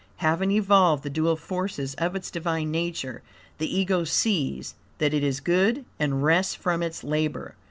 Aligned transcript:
Having 0.17 0.49
evolved 0.49 1.03
the 1.03 1.11
dual 1.11 1.35
forces 1.35 1.93
of 1.93 2.15
its 2.15 2.31
divine 2.31 2.71
nature, 2.71 3.21
the 3.59 3.69
Ego 3.77 4.03
sees 4.03 4.73
that 4.97 5.13
it 5.13 5.23
is 5.23 5.39
good 5.39 5.85
and 5.99 6.23
rests 6.23 6.55
from 6.55 6.81
its 6.81 7.03
labor. 7.03 7.53